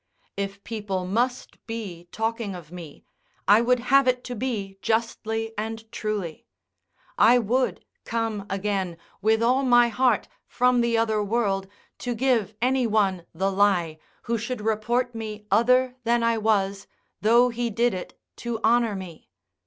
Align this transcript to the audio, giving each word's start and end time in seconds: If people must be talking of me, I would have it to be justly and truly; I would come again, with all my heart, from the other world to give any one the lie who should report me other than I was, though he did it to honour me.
If 0.35 0.63
people 0.63 1.05
must 1.05 1.63
be 1.67 2.07
talking 2.11 2.55
of 2.55 2.71
me, 2.71 3.03
I 3.47 3.61
would 3.61 3.79
have 3.93 4.07
it 4.07 4.23
to 4.23 4.35
be 4.35 4.79
justly 4.81 5.53
and 5.59 5.83
truly; 5.91 6.47
I 7.19 7.37
would 7.37 7.85
come 8.03 8.47
again, 8.49 8.97
with 9.21 9.43
all 9.43 9.61
my 9.61 9.89
heart, 9.89 10.27
from 10.47 10.81
the 10.81 10.97
other 10.97 11.21
world 11.23 11.67
to 11.99 12.15
give 12.15 12.55
any 12.63 12.87
one 12.87 13.27
the 13.35 13.51
lie 13.51 13.99
who 14.23 14.39
should 14.39 14.61
report 14.61 15.13
me 15.13 15.45
other 15.51 15.95
than 16.03 16.23
I 16.23 16.35
was, 16.35 16.87
though 17.21 17.49
he 17.49 17.69
did 17.69 17.93
it 17.93 18.19
to 18.37 18.59
honour 18.63 18.95
me. 18.95 19.29